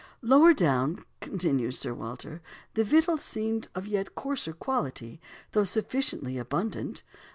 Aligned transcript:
"Lower 0.23 0.51
down," 0.51 1.05
continues 1.19 1.77
Sir 1.77 1.93
Walter, 1.93 2.41
"the 2.73 2.83
victuals 2.83 3.21
seemed 3.21 3.67
of 3.75 3.85
yet 3.85 4.15
coarser 4.15 4.51
quality, 4.53 5.21
though 5.51 5.63
sufficiently 5.63 6.39
abundant. 6.39 7.03